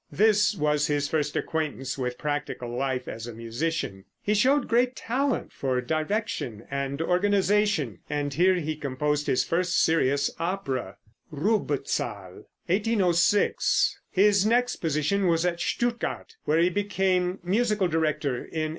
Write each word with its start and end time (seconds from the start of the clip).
This 0.11 0.55
was 0.55 0.87
his 0.87 1.07
first 1.07 1.35
acquaintance 1.35 1.95
with 1.95 2.17
practical 2.17 2.71
life 2.75 3.07
as 3.07 3.27
a 3.27 3.35
musician. 3.35 4.05
He 4.19 4.33
showed 4.33 4.67
great 4.67 4.95
talent 4.95 5.53
for 5.53 5.79
direction 5.79 6.65
and 6.71 6.99
organization, 7.03 7.99
and 8.09 8.33
here 8.33 8.55
he 8.55 8.75
composed 8.75 9.27
his 9.27 9.43
first 9.43 9.79
serious 9.79 10.31
opera 10.39 10.97
"Rubezahl" 11.31 12.45
(1806). 12.65 13.99
His 14.09 14.43
next 14.43 14.77
position 14.77 15.27
was 15.27 15.45
at 15.45 15.59
Stuttgart, 15.61 16.33
where 16.45 16.57
he 16.57 16.71
became 16.71 17.37
musical 17.43 17.87
director 17.87 18.37
in 18.37 18.39
1807. 18.41 18.69